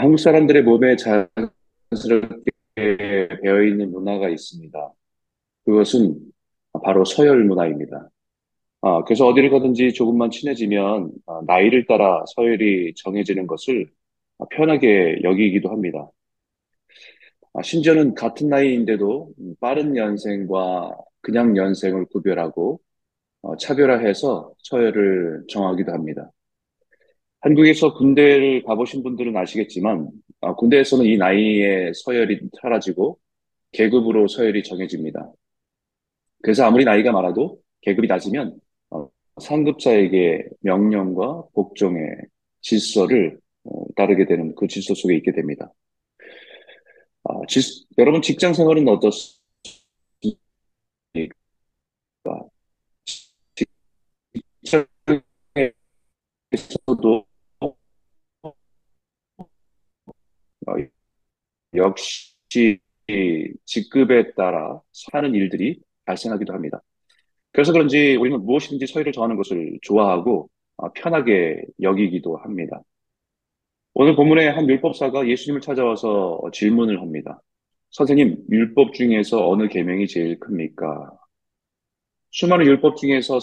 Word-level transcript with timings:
한국 0.00 0.18
사람들의 0.18 0.62
몸에 0.62 0.96
자연스럽게 0.96 2.50
배어 3.42 3.62
있는 3.62 3.92
문화가 3.92 4.30
있습니다. 4.30 4.92
그것은 5.66 6.18
바로 6.82 7.04
서열 7.04 7.44
문화입니다. 7.44 8.08
아, 8.80 9.04
그래서 9.04 9.26
어디를 9.26 9.50
가든지 9.50 9.92
조금만 9.92 10.30
친해지면 10.30 11.10
아, 11.26 11.42
나이를 11.46 11.84
따라 11.86 12.24
서열이 12.34 12.94
정해지는 12.96 13.46
것을 13.46 13.90
편하게 14.50 15.18
여기기도 15.22 15.68
합니다. 15.68 16.08
아, 17.52 17.60
심지어는 17.60 18.14
같은 18.14 18.48
나이인데도 18.48 19.34
빠른 19.60 19.98
연생과 19.98 20.96
그냥 21.20 21.58
연생을 21.58 22.06
구별하고 22.06 22.80
어, 23.42 23.54
차별화해서 23.58 24.54
서열을 24.62 25.44
정하기도 25.50 25.92
합니다. 25.92 26.30
한국에서 27.40 27.94
군대를 27.94 28.62
가보신 28.64 29.02
분들은 29.02 29.36
아시겠지만 29.36 30.10
아, 30.40 30.54
군대에서는 30.54 31.06
이 31.06 31.16
나이에 31.16 31.92
서열이 31.94 32.40
사라지고 32.60 33.18
계급으로 33.72 34.28
서열이 34.28 34.62
정해집니다. 34.62 35.32
그래서 36.42 36.64
아무리 36.64 36.84
나이가 36.84 37.12
많아도 37.12 37.60
계급이 37.82 38.06
낮으면 38.06 38.58
어, 38.90 39.08
상급자에게 39.40 40.48
명령과 40.60 41.44
복종의 41.54 42.02
질서를 42.60 43.38
어, 43.64 43.84
따르게 43.96 44.26
되는 44.26 44.54
그 44.54 44.66
질서 44.66 44.94
속에 44.94 45.16
있게 45.16 45.32
됩니다. 45.32 45.72
아, 47.24 47.34
질, 47.48 47.62
여러분 47.98 48.22
직장 48.22 48.52
생활은 48.54 48.88
어떻습니까? 48.88 49.40
직장에서도 56.52 57.29
어, 60.72 60.86
역시 61.74 62.34
직급에 63.64 64.34
따라 64.34 64.80
하는 65.12 65.34
일들이 65.34 65.80
발생하기도 66.04 66.52
합니다. 66.52 66.82
그래서 67.52 67.72
그런지 67.72 68.16
우리는 68.16 68.44
무엇이든지 68.44 68.86
서열을 68.86 69.12
정하는 69.12 69.36
것을 69.36 69.78
좋아하고 69.82 70.48
어, 70.76 70.92
편하게 70.92 71.62
여기기도 71.80 72.36
합니다. 72.36 72.80
오늘 73.94 74.14
본문의 74.16 74.52
한 74.52 74.68
율법사가 74.68 75.28
예수님을 75.28 75.60
찾아와서 75.60 76.40
질문을 76.52 77.00
합니다. 77.00 77.42
선생님, 77.90 78.44
율법 78.50 78.94
중에서 78.94 79.48
어느 79.48 79.68
계명이 79.68 80.06
제일 80.06 80.38
큽니까? 80.38 81.10
수많은 82.30 82.66
율법 82.66 82.96
중에서 82.96 83.40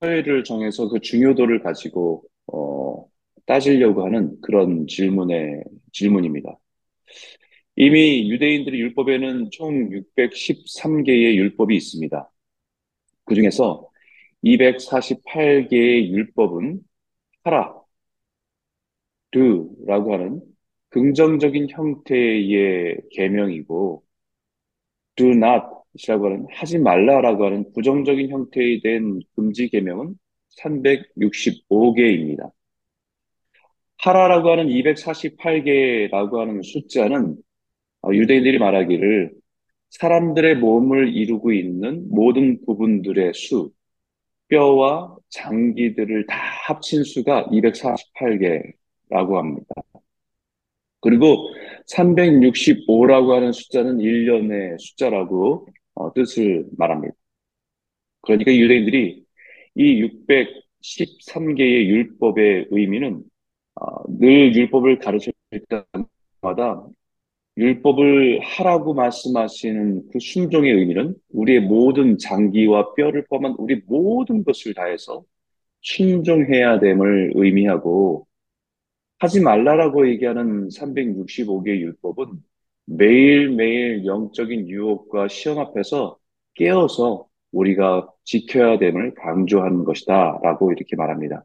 서열을 0.00 0.44
정해서 0.44 0.88
그 0.88 1.00
중요도를 1.00 1.62
가지고 1.62 2.24
어, 2.52 3.06
따지려고 3.46 4.04
하는 4.04 4.40
그런 4.40 4.86
질문의 4.86 5.62
질문입니다. 5.92 6.58
이미 7.76 8.30
유대인들의 8.30 8.78
율법에는 8.80 9.50
총 9.50 9.90
613개의 9.90 11.34
율법이 11.36 11.76
있습니다. 11.76 12.30
그 13.24 13.34
중에서 13.34 13.88
248개의 14.44 16.08
율법은 16.10 16.80
하라, 17.44 17.74
드라고 19.32 20.14
하는 20.14 20.42
긍정적인 20.90 21.68
형태의 21.70 22.98
계명이고 23.10 24.04
do 25.16 25.30
not이라고 25.32 26.26
하는 26.26 26.46
하지 26.50 26.78
말라라고 26.78 27.46
하는 27.46 27.72
부정적인 27.72 28.30
형태에 28.30 28.80
된 28.80 29.20
금지 29.34 29.68
계명은 29.68 30.16
365개입니다. 30.60 32.50
하라라고 33.98 34.50
하는 34.50 34.68
248개라고 34.68 36.38
하는 36.38 36.62
숫자는 36.62 37.36
어, 38.02 38.12
유대인들이 38.12 38.58
말하기를 38.58 39.32
사람들의 39.90 40.56
몸을 40.56 41.14
이루고 41.16 41.52
있는 41.52 42.08
모든 42.10 42.60
부분들의 42.66 43.32
수, 43.34 43.72
뼈와 44.48 45.16
장기들을 45.30 46.26
다 46.26 46.36
합친 46.66 47.04
수가 47.04 47.46
248개라고 47.46 49.34
합니다. 49.34 49.66
그리고 51.00 51.50
365라고 51.86 53.30
하는 53.30 53.52
숫자는 53.52 53.98
1년의 53.98 54.78
숫자라고 54.78 55.68
어, 55.94 56.12
뜻을 56.14 56.66
말합니다. 56.76 57.14
그러니까 58.22 58.54
유대인들이 58.54 59.24
이 59.76 60.02
613개의 60.02 61.86
율법의 61.88 62.68
의미는 62.70 63.22
어, 63.76 64.18
늘 64.18 64.54
율법을 64.54 64.98
가르칠 64.98 65.32
때마다 66.40 66.86
율법을 67.56 68.40
하라고 68.40 68.94
말씀하시는 68.94 70.10
그 70.12 70.18
순종의 70.20 70.72
의미는 70.72 71.14
우리의 71.30 71.60
모든 71.60 72.18
장기와 72.18 72.94
뼈를 72.94 73.24
포함한 73.28 73.54
우리 73.58 73.80
모든 73.86 74.44
것을 74.44 74.74
다해서 74.74 75.24
순종해야 75.82 76.80
됨을 76.80 77.32
의미하고 77.34 78.26
하지 79.18 79.40
말라라고 79.40 80.08
얘기하는 80.08 80.68
365개 80.68 81.68
율법은 81.68 82.42
매일매일 82.86 84.04
영적인 84.04 84.68
유혹과 84.68 85.28
시험 85.28 85.58
앞에서 85.58 86.18
깨어서 86.54 87.26
우리가 87.52 88.10
지켜야 88.24 88.78
됨을 88.78 89.14
강조하는 89.14 89.84
것이다 89.84 90.40
라고 90.42 90.72
이렇게 90.72 90.96
말합니다. 90.96 91.44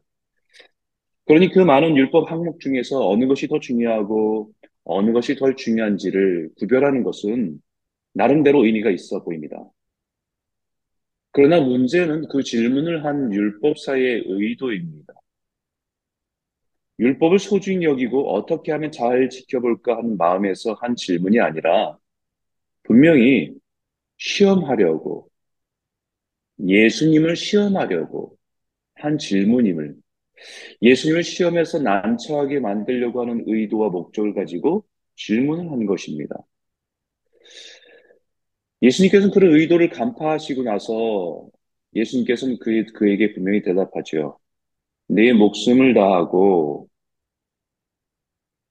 그러니 1.30 1.50
그 1.52 1.60
많은 1.60 1.96
율법 1.96 2.28
항목 2.28 2.58
중에서 2.58 3.08
어느 3.08 3.28
것이 3.28 3.46
더 3.46 3.60
중요하고 3.60 4.50
어느 4.82 5.12
것이 5.12 5.36
덜 5.36 5.54
중요한지를 5.54 6.50
구별하는 6.58 7.04
것은 7.04 7.62
나름대로 8.14 8.64
의미가 8.64 8.90
있어 8.90 9.22
보입니다. 9.22 9.56
그러나 11.30 11.60
문제는 11.60 12.26
그 12.26 12.42
질문을 12.42 13.04
한 13.04 13.32
율법사의 13.32 14.24
의도입니다. 14.26 15.14
율법을 16.98 17.38
소중히 17.38 17.84
여기고 17.84 18.34
어떻게 18.34 18.72
하면 18.72 18.90
잘 18.90 19.30
지켜볼까 19.30 19.98
하는 19.98 20.16
마음에서 20.16 20.72
한 20.80 20.96
질문이 20.96 21.38
아니라 21.38 21.96
분명히 22.82 23.54
시험하려고 24.16 25.30
예수님을 26.58 27.36
시험하려고 27.36 28.36
한 28.96 29.16
질문임을 29.16 29.94
예수님을 30.82 31.22
시험해서 31.22 31.80
난처하게 31.80 32.60
만들려고 32.60 33.20
하는 33.22 33.44
의도와 33.46 33.90
목적을 33.90 34.34
가지고 34.34 34.84
질문을 35.16 35.70
한 35.70 35.86
것입니다. 35.86 36.36
예수님께서는 38.82 39.32
그런 39.32 39.54
의도를 39.54 39.90
간파하시고 39.90 40.62
나서 40.62 41.48
예수님께서는 41.94 42.58
그, 42.60 42.84
그에게 42.94 43.32
분명히 43.34 43.62
대답하죠. 43.62 44.38
내 45.08 45.32
목숨을 45.32 45.94
다하고 45.94 46.88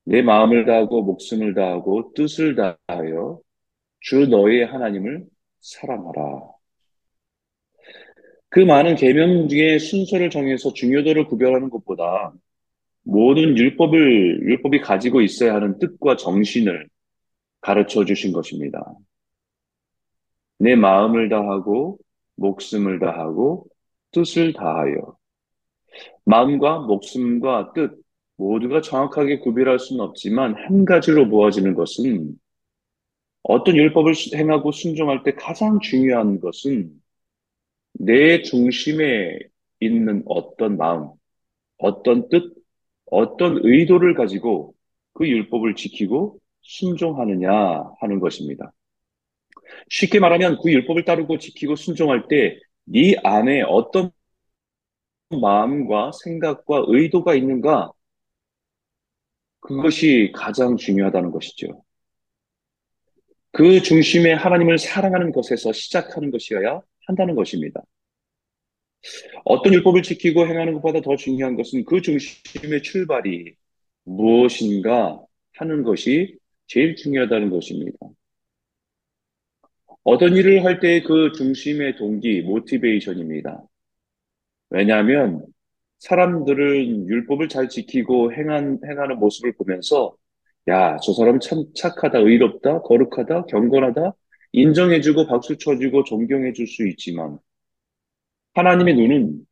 내 0.06 0.22
마음을 0.22 0.66
다하고 0.66 1.04
목숨을 1.04 1.54
다하고 1.54 2.14
뜻을 2.16 2.56
다하여 2.56 3.40
주 4.00 4.28
너의 4.28 4.66
하나님을 4.66 5.26
사랑하라. 5.60 6.59
그 8.50 8.60
많은 8.60 8.96
계명 8.96 9.48
중에 9.48 9.78
순서를 9.78 10.30
정해서 10.30 10.74
중요도를 10.74 11.28
구별하는 11.28 11.70
것보다 11.70 12.34
모든 13.04 13.58
율법을 13.58 14.42
율법이 14.42 14.82
가지고 14.82 15.22
있어야 15.22 15.56
하는 15.56 15.78
뜻과 15.80 16.16
정신을 16.16 16.88
가르쳐 17.62 18.06
주신 18.06 18.34
것입니다. 18.34 18.84
내 20.58 20.76
마음을 20.76 21.30
다하고 21.30 22.00
목숨을 22.36 23.00
다하고 23.00 23.68
뜻을 24.12 24.54
다하여 24.54 25.16
마음과 26.26 26.80
목숨과 26.80 27.74
뜻 27.74 28.00
모두가 28.38 28.82
정확하게 28.82 29.40
구별할 29.40 29.80
수는 29.80 30.04
없지만 30.04 30.56
한 30.56 30.86
가지로 30.86 31.26
모아지는 31.26 31.76
것은 31.76 32.34
어떤 33.44 33.76
율법을 33.76 34.14
행하고 34.36 34.72
순종할 34.72 35.24
때 35.24 35.34
가장 35.34 35.80
중요한 35.80 36.40
것은 36.40 36.99
내 38.00 38.42
중심에 38.42 39.38
있는 39.80 40.24
어떤 40.26 40.78
마음, 40.78 41.10
어떤 41.78 42.30
뜻, 42.30 42.54
어떤 43.06 43.60
의도를 43.64 44.16
가지고 44.16 44.74
그 45.14 45.28
율법을 45.28 45.76
지키고 45.76 46.40
순종하느냐 46.62 47.52
하는 48.00 48.20
것입니다. 48.20 48.72
쉽게 49.90 50.20
말하면 50.20 50.60
그 50.64 50.72
율법을 50.72 51.06
따르고 51.06 51.38
지키고 51.38 51.76
순종할 51.76 52.28
때 52.28 52.60
네 52.92 53.16
안에 53.24 53.62
어떤 53.68 54.10
마음과 55.30 56.12
생각과 56.24 56.86
의도가 56.88 57.36
있는가 57.36 57.92
그것이 59.60 60.32
가장 60.34 60.76
중요하다는 60.76 61.30
것이죠. 61.32 61.84
그 63.52 63.82
중심에 63.82 64.34
하나님을 64.34 64.80
사랑하는 64.80 65.32
것에서 65.32 65.72
시작하는 65.72 66.32
것이어야 66.32 66.82
한다는 67.10 67.36
것입니다. 67.36 67.82
어떤 69.46 69.74
율법을 69.74 70.04
지키고 70.04 70.48
행하는 70.48 70.74
것보다 70.74 71.02
더 71.02 71.16
중요한 71.16 71.56
것은 71.56 71.86
그 71.86 72.02
중심의 72.02 72.84
출발이 72.84 73.56
무엇인가 74.04 75.20
하는 75.58 75.84
것이 75.84 76.38
제일 76.68 76.96
중요하다는 76.96 77.50
것입니다. 77.50 77.98
어떤 80.04 80.36
일을 80.36 80.66
할 80.66 80.80
때 80.82 81.04
그 81.04 81.32
중심의 81.38 81.96
동기, 81.98 82.42
모티베이션입니다. 82.42 83.64
왜냐하면 84.70 85.46
사람들은 86.00 87.08
율법을 87.10 87.50
잘 87.50 87.70
지키고 87.70 88.34
행한, 88.34 88.80
행하는 88.86 89.20
모습을 89.20 89.54
보면서 89.54 90.16
야, 90.68 90.98
저 91.04 91.14
사람 91.14 91.40
참 91.40 91.66
착하다, 91.76 92.20
의롭다, 92.20 92.82
거룩하다, 92.82 93.46
경건하다, 93.46 94.14
인정해주고 94.52 95.28
박수 95.28 95.58
쳐주고 95.58 96.04
존경해줄 96.04 96.68
수 96.68 96.88
있지만 96.88 97.40
하나님의 98.54 98.96
눈은 98.96 99.46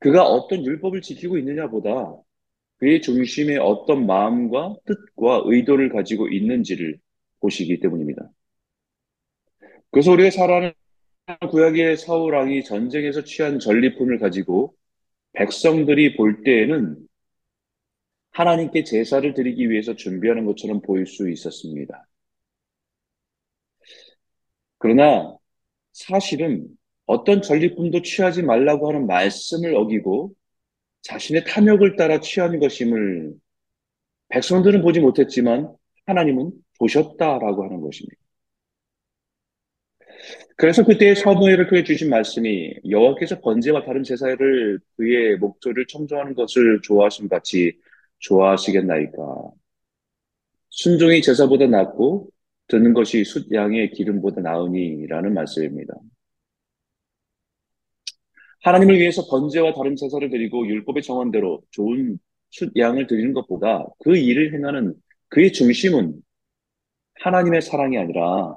그가 0.00 0.24
어떤 0.24 0.64
율법을 0.64 1.02
지키고 1.02 1.38
있느냐보다 1.38 2.16
그의 2.76 3.02
중심에 3.02 3.56
어떤 3.56 4.06
마음과 4.06 4.76
뜻과 4.86 5.42
의도를 5.46 5.88
가지고 5.90 6.28
있는지를 6.28 6.98
보시기 7.40 7.80
때문입니다. 7.80 8.30
그래서 9.90 10.12
우리가 10.12 10.30
잘 10.30 10.50
아는 10.50 10.72
구약의 11.50 11.96
사울 11.96 12.34
왕이 12.34 12.64
전쟁에서 12.64 13.24
취한 13.24 13.58
전리품을 13.58 14.18
가지고 14.18 14.74
백성들이 15.32 16.16
볼 16.16 16.42
때에는 16.42 16.96
하나님께 18.30 18.84
제사를 18.84 19.34
드리기 19.34 19.68
위해서 19.68 19.96
준비하는 19.96 20.44
것처럼 20.46 20.80
보일 20.80 21.06
수 21.06 21.28
있었습니다. 21.28 22.06
그러나 24.78 25.36
사실은 25.92 26.66
어떤 27.06 27.42
전리품도 27.42 28.02
취하지 28.02 28.42
말라고 28.42 28.88
하는 28.88 29.06
말씀을 29.06 29.74
어기고 29.74 30.34
자신의 31.02 31.44
탐욕을 31.44 31.96
따라 31.96 32.20
취한 32.20 32.58
것임을 32.58 33.32
백성들은 34.28 34.82
보지 34.82 35.00
못했지만 35.00 35.74
하나님은 36.06 36.52
보셨다라고 36.78 37.64
하는 37.64 37.80
것입니다. 37.80 38.16
그래서 40.56 40.84
그때 40.84 41.14
사무엘을 41.14 41.68
그에 41.68 41.84
주신 41.84 42.10
말씀이 42.10 42.74
여호와께서 42.88 43.40
번제와 43.40 43.84
다른 43.84 44.02
제사를 44.02 44.80
그의 44.96 45.36
목소리를 45.36 45.86
청정하는 45.86 46.34
것을 46.34 46.80
좋아하심 46.82 47.28
같이 47.28 47.78
좋아하시겠나이까. 48.18 49.52
순종이 50.70 51.22
제사보다 51.22 51.66
낫고 51.66 52.30
듣는 52.68 52.92
것이 52.94 53.24
숫 53.24 53.50
양의 53.52 53.90
기름보다 53.92 54.40
나으니라는 54.42 55.34
말씀입니다. 55.34 55.94
하나님을 58.62 58.98
위해서 58.98 59.26
번제와 59.28 59.72
다른 59.74 59.96
제사를 59.96 60.28
드리고 60.28 60.66
율법의 60.66 61.02
정원대로 61.02 61.62
좋은 61.70 62.18
숫 62.50 62.76
양을 62.76 63.06
드리는 63.06 63.32
것보다 63.32 63.86
그 64.00 64.16
일을 64.16 64.54
행하는 64.54 64.94
그의 65.28 65.52
중심은 65.52 66.14
하나님의 67.20 67.62
사랑이 67.62 67.98
아니라 67.98 68.56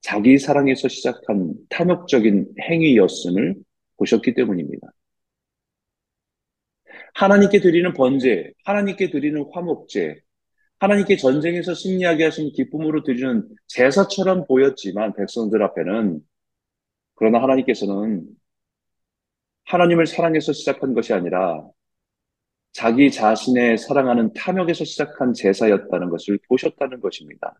자기 0.00 0.38
사랑에서 0.38 0.88
시작한 0.88 1.54
탐욕적인 1.68 2.54
행위였음을 2.60 3.56
보셨기 3.96 4.34
때문입니다. 4.34 4.86
하나님께 7.14 7.60
드리는 7.60 7.92
번제, 7.92 8.52
하나님께 8.64 9.10
드리는 9.10 9.44
화목제, 9.52 10.20
하나님께 10.78 11.16
전쟁에서 11.16 11.74
승리하게 11.74 12.24
하신 12.24 12.52
기쁨으로 12.52 13.02
드리는 13.02 13.48
제사처럼 13.66 14.46
보였지만 14.46 15.14
백성들 15.14 15.62
앞에는 15.62 16.20
그러나 17.14 17.42
하나님께서는 17.42 18.26
하나님을 19.64 20.06
사랑해서 20.06 20.52
시작한 20.52 20.94
것이 20.94 21.12
아니라 21.12 21.66
자기 22.72 23.10
자신의 23.10 23.78
사랑하는 23.78 24.34
탐욕에서 24.34 24.84
시작한 24.84 25.32
제사였다는 25.32 26.10
것을 26.10 26.38
보셨다는 26.46 27.00
것입니다. 27.00 27.54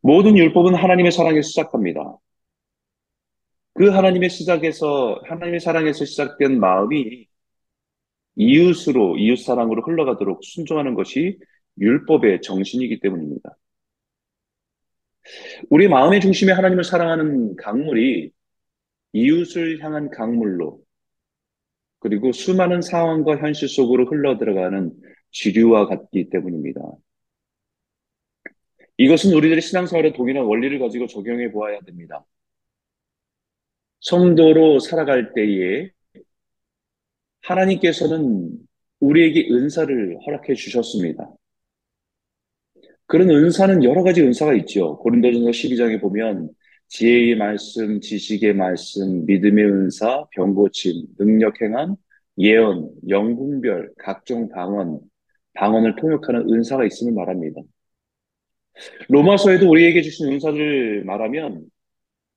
모든 0.00 0.36
율법은 0.36 0.74
하나님의 0.74 1.12
사랑에서 1.12 1.46
시작합니다. 1.46 2.18
그 3.74 3.88
하나님의 3.90 4.30
시작에서, 4.30 5.20
하나님의 5.24 5.60
사랑에서 5.60 6.04
시작된 6.04 6.58
마음이 6.58 7.28
이웃으로, 8.38 9.18
이웃 9.18 9.36
사랑으로 9.36 9.82
흘러가도록 9.82 10.44
순종하는 10.44 10.94
것이 10.94 11.38
율법의 11.80 12.40
정신이기 12.42 13.00
때문입니다. 13.00 13.56
우리 15.68 15.88
마음의 15.88 16.20
중심에 16.20 16.52
하나님을 16.52 16.84
사랑하는 16.84 17.56
강물이 17.56 18.30
이웃을 19.12 19.82
향한 19.82 20.08
강물로 20.10 20.80
그리고 21.98 22.30
수많은 22.32 22.80
상황과 22.80 23.38
현실 23.38 23.68
속으로 23.68 24.06
흘러 24.06 24.38
들어가는 24.38 24.92
지류와 25.32 25.86
같기 25.88 26.30
때문입니다. 26.30 26.80
이것은 28.98 29.32
우리들의 29.32 29.60
신앙생활에 29.60 30.12
동일한 30.12 30.44
원리를 30.44 30.78
가지고 30.78 31.06
적용해 31.08 31.50
보아야 31.50 31.80
됩니다. 31.80 32.24
성도로 34.00 34.78
살아갈 34.78 35.34
때에 35.34 35.90
하나님께서는 37.48 38.50
우리에게 39.00 39.48
은사를 39.50 40.18
허락해 40.26 40.54
주셨습니다. 40.54 41.30
그런 43.06 43.30
은사는 43.30 43.84
여러 43.84 44.02
가지 44.02 44.22
은사가 44.22 44.54
있죠. 44.54 44.98
고린도전서 44.98 45.50
12장에 45.50 46.00
보면 46.00 46.50
지혜의 46.88 47.36
말씀, 47.36 48.00
지식의 48.00 48.54
말씀, 48.54 49.24
믿음의 49.24 49.64
은사, 49.64 50.26
병고침, 50.32 51.06
능력 51.18 51.60
행한, 51.62 51.96
예언, 52.38 52.90
영분별, 53.08 53.92
각종 53.98 54.48
방언, 54.48 55.00
방언을 55.54 55.96
통역하는 55.96 56.52
은사가 56.52 56.84
있음을 56.84 57.12
말합니다. 57.14 57.62
로마서에도 59.08 59.68
우리에게 59.68 60.02
주신 60.02 60.32
은사를 60.32 61.04
말하면 61.04 61.64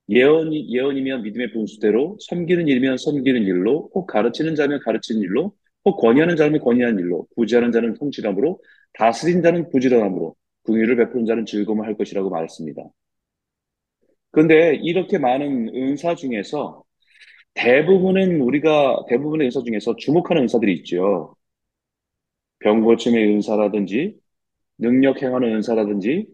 예언이, 0.10 0.74
예언이면 0.74 1.24
믿음의 1.24 1.52
분수대로, 1.54 2.18
섬기는 2.22 2.68
일이면 2.68 2.98
섬기는 2.98 3.44
일로, 3.44 3.90
혹 3.94 4.08
가르치는 4.08 4.56
자면 4.56 4.80
가르치는 4.82 5.22
일로, 5.22 5.56
혹 5.86 5.98
권위하는 5.98 6.36
자면 6.36 6.60
권위하는 6.60 7.00
일로, 7.00 7.28
부지하는 7.36 7.72
자는 7.72 7.94
통치함으로, 7.96 8.62
다스린 8.94 9.42
자는 9.42 9.70
부지런함으로, 9.70 10.36
궁유를 10.64 10.98
베푸는 10.98 11.26
자는 11.26 11.46
즐거움을 11.46 11.86
할 11.86 11.96
것이라고 11.98 12.30
말했습니다. 12.30 12.84
그런데 14.32 14.76
이렇게 14.76 15.18
많은 15.18 15.70
은사 15.76 16.16
중에서 16.16 16.84
대부분은 17.56 18.42
우리가 18.42 19.06
대부분의 19.10 19.48
은사 19.48 19.64
중에서 19.64 19.96
주목하는 19.98 20.44
은사들이 20.44 20.74
있죠. 20.80 21.36
병고침의 22.60 23.28
은사라든지 23.36 24.20
능력 24.78 25.22
행하는 25.22 25.56
은사라든지 25.56 26.28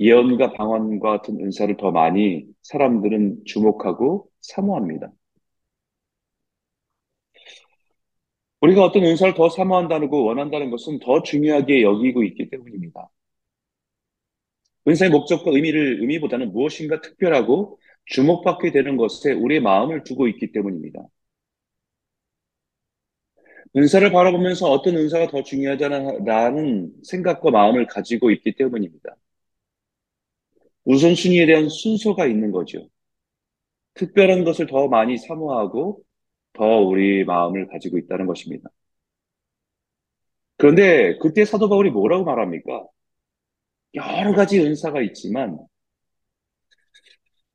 예언과 0.00 0.52
방언과 0.54 1.18
같은 1.18 1.38
은사를 1.40 1.76
더 1.76 1.90
많이 1.90 2.46
사람들은 2.62 3.44
주목하고 3.44 4.30
사모합니다. 4.40 5.12
우리가 8.60 8.84
어떤 8.84 9.04
은사를 9.04 9.34
더 9.34 9.48
사모한다는 9.48 10.08
거 10.10 10.18
원한다는 10.18 10.70
것은 10.70 10.98
더 11.00 11.22
중요하게 11.22 11.82
여기고 11.82 12.22
있기 12.24 12.50
때문입니다. 12.50 13.08
은사의 14.88 15.10
목적과 15.10 15.50
의미를 15.52 16.00
의미보다는 16.00 16.52
무엇인가 16.52 17.00
특별하고 17.00 17.78
주목받게 18.06 18.72
되는 18.72 18.96
것에 18.96 19.32
우리의 19.32 19.60
마음을 19.60 20.04
두고 20.04 20.28
있기 20.28 20.52
때문입니다. 20.52 21.00
은사를 23.76 24.10
바라보면서 24.10 24.68
어떤 24.70 24.96
은사가 24.96 25.28
더 25.28 25.42
중요하다는 25.42 26.92
생각과 27.04 27.50
마음을 27.50 27.86
가지고 27.86 28.30
있기 28.30 28.56
때문입니다. 28.56 29.16
우선순위에 30.84 31.46
대한 31.46 31.68
순서가 31.68 32.26
있는 32.26 32.50
거죠. 32.52 32.88
특별한 33.94 34.44
것을 34.44 34.66
더 34.66 34.88
많이 34.88 35.18
사모하고 35.18 36.02
더 36.52 36.64
우리 36.80 37.24
마음을 37.24 37.66
가지고 37.68 37.98
있다는 37.98 38.26
것입니다. 38.26 38.70
그런데 40.56 41.16
그때 41.18 41.44
사도 41.44 41.68
바울이 41.68 41.90
뭐라고 41.90 42.24
말합니까? 42.24 42.86
여러 43.94 44.32
가지 44.34 44.60
은사가 44.60 45.02
있지만 45.02 45.58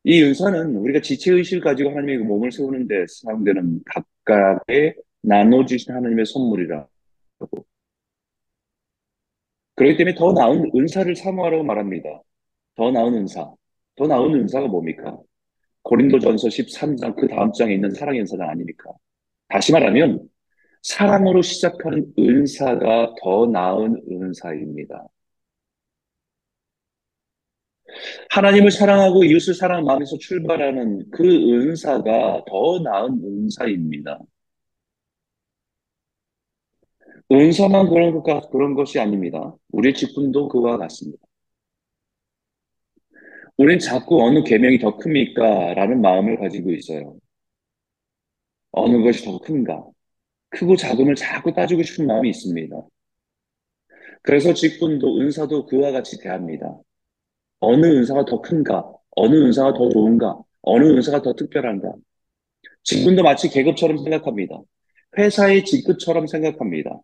이 0.03 0.21
은사는 0.21 0.75
우리가 0.75 1.01
지체의식을 1.01 1.63
가지고 1.63 1.89
하나님의 1.89 2.19
그 2.19 2.23
몸을 2.23 2.51
세우는 2.51 2.87
데 2.87 3.05
사용되는 3.07 3.81
각각의 3.85 4.95
나눠주신 5.21 5.93
하나님의 5.93 6.25
선물이라고. 6.27 6.87
그렇기 9.75 9.97
때문에 9.97 10.15
더 10.15 10.31
나은 10.31 10.71
은사를 10.75 11.15
사모하라고 11.15 11.63
말합니다. 11.63 12.21
더 12.75 12.91
나은 12.91 13.13
은사. 13.15 13.51
더 13.95 14.07
나은 14.07 14.33
은사가 14.33 14.67
뭡니까? 14.67 15.17
고린도전서 15.83 16.49
13장 16.49 17.15
그 17.15 17.27
다음 17.27 17.51
장에 17.53 17.73
있는 17.75 17.91
사랑의 17.91 18.21
은사장 18.21 18.49
아닙니까? 18.49 18.91
다시 19.49 19.71
말하면 19.71 20.27
사랑으로 20.81 21.41
시작하는 21.41 22.13
은사가 22.17 23.15
더 23.21 23.47
나은 23.47 24.01
은사입니다. 24.11 25.07
하나님을 28.29 28.71
사랑하고 28.71 29.23
이웃을 29.23 29.53
사랑하는 29.53 29.85
마음에서 29.85 30.17
출발하는 30.17 31.09
그 31.11 31.23
은사가 31.23 32.43
더 32.47 32.79
나은 32.83 33.21
은사입니다. 33.23 34.19
은사만 37.31 37.89
그런 37.89 38.21
것, 38.21 38.49
그런 38.51 38.75
것이 38.75 38.99
아닙니다. 38.99 39.55
우리의 39.71 39.93
직분도 39.95 40.47
그와 40.49 40.77
같습니다. 40.77 41.25
우린 43.57 43.79
자꾸 43.79 44.23
어느 44.23 44.43
계명이 44.43 44.79
더 44.79 44.97
큽니까? 44.97 45.73
라는 45.75 46.01
마음을 46.01 46.37
가지고 46.37 46.71
있어요. 46.71 47.17
어느 48.71 49.01
것이 49.03 49.23
더 49.23 49.39
큰가? 49.39 49.85
크고 50.49 50.75
작음을 50.75 51.15
자꾸 51.15 51.53
따지고 51.53 51.83
싶은 51.83 52.05
마음이 52.07 52.29
있습니다. 52.29 52.75
그래서 54.21 54.53
직분도 54.53 55.19
은사도 55.21 55.65
그와 55.67 55.91
같이 55.91 56.19
대합니다. 56.19 56.77
어느 57.59 57.85
은사가 57.85 58.25
더 58.25 58.41
큰가? 58.41 58.91
어느 59.11 59.35
은사가 59.35 59.73
더 59.73 59.89
좋은가? 59.89 60.37
어느 60.61 60.85
은사가 60.85 61.21
더 61.21 61.33
특별한가? 61.33 61.93
직분도 62.83 63.23
마치 63.23 63.49
계급처럼 63.49 63.97
생각합니다. 63.99 64.59
회사의 65.17 65.63
직급처럼 65.63 66.27
생각합니다. 66.27 66.99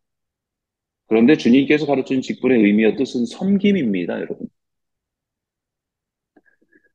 그런데 1.08 1.36
주님께서 1.36 1.86
가르친 1.86 2.22
직분의 2.22 2.64
의미와 2.64 2.96
뜻은 2.96 3.26
섬김입니다, 3.26 4.16
여러분. 4.16 4.48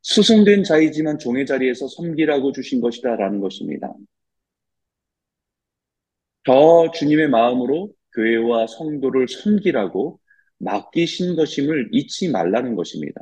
수승된 0.07 0.63
자이지만 0.63 1.19
종의 1.19 1.47
자리에서 1.47 1.89
섬기라고 1.89 2.53
주신 2.53 2.81
것이다 2.81 3.17
라는 3.17 3.41
것입니다. 3.41 3.93
더 6.45 6.93
주님의 6.93 7.29
마음으로 7.29 7.93
교회와 8.15 8.69
성도를 8.69 9.27
섬기라고 9.27 10.21
맡기신 10.59 11.35
것임을 11.35 11.89
잊지 11.93 12.31
말라는 12.31 12.77
것입니다. 12.77 13.21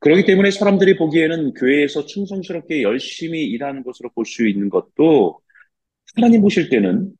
그렇기 0.00 0.24
때문에 0.24 0.50
사람들이 0.50 0.96
보기에는 0.96 1.54
교회에서 1.54 2.04
충성스럽게 2.06 2.82
열심히 2.82 3.44
일하는 3.44 3.84
것으로 3.84 4.10
볼 4.10 4.24
수 4.26 4.48
있는 4.48 4.70
것도 4.70 5.40
하나님 6.16 6.40
보실 6.42 6.68
때는 6.68 7.12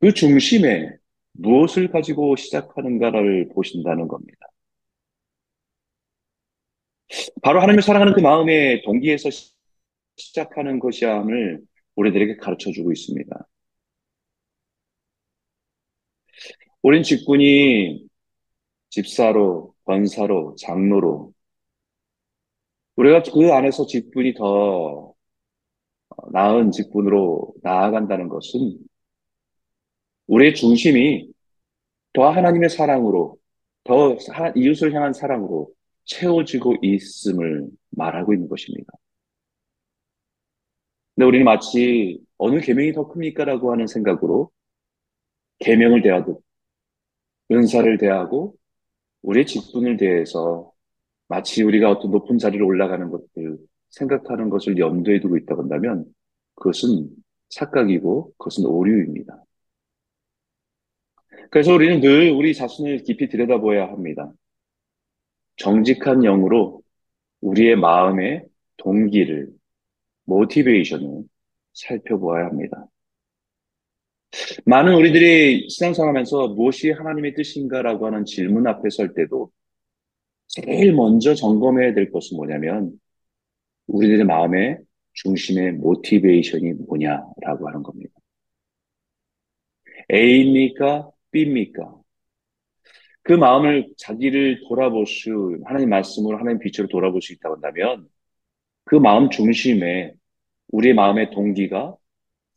그 0.00 0.14
중심에 0.14 0.90
무엇을 1.32 1.90
가지고 1.90 2.34
시작하는가를 2.36 3.50
보신다는 3.54 4.08
겁니다. 4.08 4.46
바로 7.42 7.60
하나님을 7.60 7.82
사랑하는 7.82 8.14
그 8.14 8.20
마음의 8.20 8.82
동기에서 8.82 9.30
시작하는 10.16 10.78
것이야함을 10.78 11.60
우리들에게 11.96 12.36
가르쳐 12.36 12.70
주고 12.72 12.92
있습니다. 12.92 13.46
우린 16.82 17.02
직분이 17.02 18.06
집사로, 18.90 19.74
권사로, 19.84 20.54
장로로 20.56 21.32
우리가 22.96 23.22
그 23.22 23.52
안에서 23.52 23.86
직분이 23.86 24.34
더 24.34 25.14
나은 26.32 26.70
직분으로 26.70 27.54
나아간다는 27.62 28.28
것은 28.28 28.78
우리의 30.26 30.54
중심이 30.54 31.28
더 32.12 32.30
하나님의 32.30 32.70
사랑으로, 32.70 33.36
더 33.84 34.16
이웃을 34.54 34.94
향한 34.94 35.12
사랑으로 35.12 35.72
채워지고 36.04 36.76
있음을 36.82 37.68
말하고 37.90 38.34
있는 38.34 38.48
것입니다. 38.48 38.92
근데 41.14 41.26
우리는 41.26 41.44
마치 41.44 42.20
어느 42.38 42.60
계명이 42.60 42.92
더 42.92 43.08
큽니까라고 43.08 43.72
하는 43.72 43.86
생각으로 43.86 44.50
계명을 45.60 46.02
대하듯 46.02 46.38
은사를 47.52 47.98
대하고 47.98 48.56
우리의 49.22 49.46
직분을 49.46 49.96
대해서 49.96 50.72
마치 51.28 51.62
우리가 51.62 51.90
어떤 51.90 52.10
높은 52.10 52.38
자리로 52.38 52.66
올라가는 52.66 53.08
것들 53.10 53.58
생각하는 53.90 54.50
것을 54.50 54.78
염두에 54.78 55.20
두고 55.20 55.36
있다고 55.38 55.62
한다면 55.62 56.04
그것은 56.56 57.08
착각이고 57.48 58.32
그것은 58.38 58.66
오류입니다. 58.66 59.42
그래서 61.50 61.72
우리는 61.72 62.00
늘 62.00 62.30
우리 62.32 62.54
자신을 62.54 63.04
깊이 63.04 63.28
들여다보아야 63.28 63.88
합니다. 63.88 64.32
정직한 65.56 66.20
영으로 66.20 66.82
우리의 67.40 67.76
마음의 67.76 68.44
동기를, 68.76 69.50
모티베이션을 70.24 71.24
살펴보아야 71.72 72.46
합니다. 72.46 72.86
많은 74.66 74.94
우리들이 74.94 75.68
신앙생활하면서 75.68 76.48
무엇이 76.48 76.90
하나님의 76.90 77.34
뜻인가라고 77.34 78.06
하는 78.06 78.24
질문 78.24 78.66
앞에 78.66 78.90
설 78.90 79.14
때도 79.14 79.50
제일 80.46 80.92
먼저 80.92 81.34
점검해야 81.34 81.94
될 81.94 82.10
것은 82.10 82.36
뭐냐면 82.36 82.92
우리들의 83.86 84.24
마음의 84.24 84.78
중심의 85.14 85.72
모티베이션이 85.74 86.72
뭐냐라고 86.72 87.68
하는 87.68 87.82
겁니다. 87.82 88.12
A입니까? 90.10 91.10
B입니까? 91.30 92.03
그 93.24 93.32
마음을 93.32 93.88
자기를 93.96 94.60
돌아볼 94.68 95.06
수, 95.06 95.58
하나님 95.64 95.88
말씀으로 95.88 96.38
하나님 96.38 96.58
빛으로 96.58 96.88
돌아볼 96.88 97.22
수 97.22 97.32
있다고 97.32 97.54
한다면 97.56 98.06
그 98.84 98.96
마음 98.96 99.30
중심에 99.30 100.12
우리의 100.68 100.94
마음의 100.94 101.30
동기가 101.30 101.96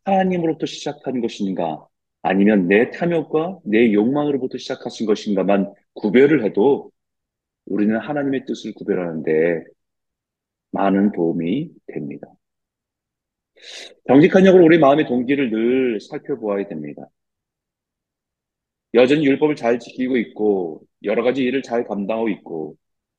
하나님으로부터 0.03 0.65
시작한 0.65 1.21
것인가 1.21 1.87
아니면 2.21 2.67
내 2.67 2.91
탐욕과 2.91 3.59
내 3.63 3.93
욕망으로부터 3.93 4.57
시작하신 4.57 5.05
것인가만 5.05 5.73
구별을 5.93 6.43
해도 6.43 6.91
우리는 7.65 7.97
하나님의 7.97 8.45
뜻을 8.45 8.73
구별하는데 8.73 9.63
많은 10.71 11.13
도움이 11.13 11.69
됩니다. 11.87 12.27
정직한 14.05 14.45
역으로 14.45 14.65
우리 14.65 14.79
마음의 14.79 15.07
동기를 15.07 15.49
늘 15.49 16.01
살펴보아야 16.01 16.67
됩니다. 16.67 17.07
여전히 18.93 19.25
율법을 19.25 19.55
잘 19.55 19.79
지키고 19.79 20.17
있고 20.17 20.81
여러 21.03 21.23
가지 21.23 21.43
일을 21.43 21.61
잘 21.61 21.85
감당하고 21.85 22.29
있고 22.29 22.75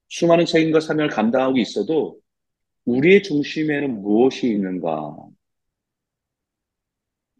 수많은 0.09 0.47
책임과 0.47 0.81
사명을 0.81 1.11
감당하고 1.11 1.59
있어도 1.59 2.19
우리의 2.85 3.23
중심에는 3.23 4.01
무엇이 4.03 4.49
있는가? 4.49 5.15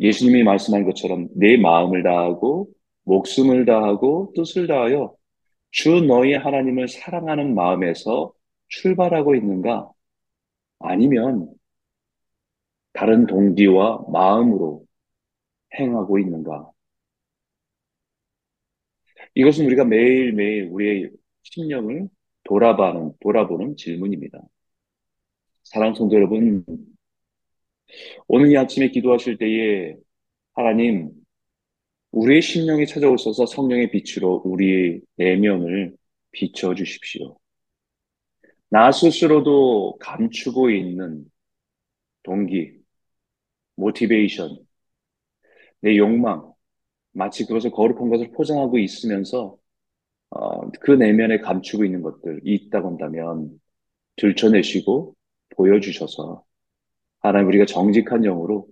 예수님이 0.01 0.45
말씀한 0.45 0.85
것처럼 0.85 1.29
내 1.35 1.57
마음을 1.57 2.03
다하고 2.03 2.69
목숨을 3.05 3.65
다하고 3.65 4.33
뜻을 4.37 4.67
다하여 4.67 5.15
주 5.71 6.01
너희 6.03 6.35
하나님을 6.35 6.89
사랑하는 6.89 7.55
마음에서 7.55 8.33
출발하고 8.69 9.35
있는가? 9.35 9.91
아니면 10.81 11.53
다른 12.93 13.27
동기와 13.27 14.05
마음으로 14.11 14.85
행하고 15.79 16.19
있는가? 16.19 16.71
이것은 19.39 19.67
우리가 19.67 19.85
매일매일 19.85 20.65
우리의 20.65 21.11
심령을 21.45 22.09
돌아보는, 22.43 23.13
돌아보는 23.21 23.77
질문입니다. 23.77 24.41
사랑 25.63 25.95
성도 25.95 26.17
여러분, 26.17 26.65
오늘 28.27 28.51
이 28.51 28.57
아침에 28.57 28.91
기도하실 28.91 29.39
때에 29.39 29.95
하나님, 30.55 31.13
우리의 32.11 32.43
심령이 32.43 32.87
찾아오셔서 32.89 33.47
성령의 33.47 33.93
빛으로 33.93 34.43
우리의 34.45 35.03
내면을 35.15 35.97
비춰 36.33 36.75
주십시오. 36.75 37.39
나 38.71 38.91
스스로도 38.91 39.99
감추고 40.01 40.71
있는 40.71 41.31
동기, 42.25 42.73
모티베이션, 43.77 44.59
내 45.83 45.97
욕망, 45.97 46.53
마치 47.19 47.45
그것을 47.47 47.73
거룩한 47.73 48.09
것을 48.11 48.31
포장하고 48.31 48.79
있으면서 48.79 49.59
어, 50.31 50.71
그 50.81 50.93
내면에 50.93 51.41
감추고 51.41 51.85
있는 51.85 52.03
것들이 52.03 52.41
있다고 52.45 52.89
한다면 52.89 53.61
들춰내시고 54.17 55.15
보여주셔서 55.57 56.45
하나님 57.21 57.49
우리가 57.49 57.67
정직한 57.67 58.23
영으로 58.23 58.69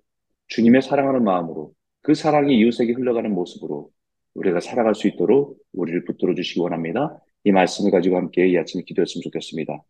주님의 0.49 0.83
사랑하는 0.83 1.25
마음으로 1.25 1.73
그 2.03 2.15
사랑이 2.15 2.57
이웃에게 2.59 2.93
흘러가는 2.93 3.33
모습으로 3.35 3.91
우리가 4.35 4.61
살아갈 4.61 4.95
수 4.95 5.09
있도록 5.09 5.59
우리를 5.73 6.05
붙들어 6.05 6.35
주시기 6.35 6.61
원합니다. 6.61 7.19
이 7.45 7.51
말씀을 7.51 7.91
가지고 7.91 8.17
함께 8.17 8.49
이 8.49 8.57
아침에 8.57 8.85
기도했으면 8.85 9.23
좋겠습니다. 9.25 9.83